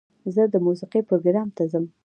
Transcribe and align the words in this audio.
زه 0.33 0.43
د 0.53 0.55
موسیقۍ 0.65 1.01
پروګرام 1.09 1.47
ته 1.55 1.63
ځم. 1.71 1.85